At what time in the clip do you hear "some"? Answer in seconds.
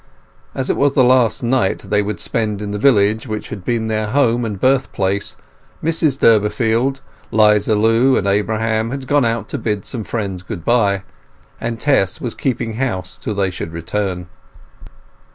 9.85-10.03